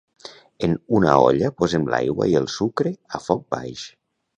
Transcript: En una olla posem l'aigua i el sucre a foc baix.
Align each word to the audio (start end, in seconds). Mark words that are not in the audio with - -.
En 0.67 0.73
una 1.01 1.11
olla 1.25 1.53
posem 1.61 1.87
l'aigua 1.95 2.31
i 2.35 2.37
el 2.43 2.51
sucre 2.59 2.97
a 3.21 3.27
foc 3.31 3.51
baix. 3.59 3.91